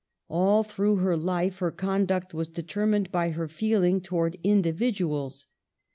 All 0.29 0.63
through 0.63 0.95
her 0.95 1.15
life 1.15 1.59
her 1.59 1.69
conduct 1.69 2.33
was 2.33 2.47
determined 2.47 3.11
by 3.11 3.29
her 3.29 3.47
feeling 3.47 4.01
towards 4.01 4.35
individuals. 4.43 5.45